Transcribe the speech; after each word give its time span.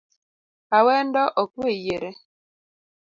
Awendo 0.77 1.23
ok 1.41 1.51
we 1.61 1.69
yiere 1.83 2.09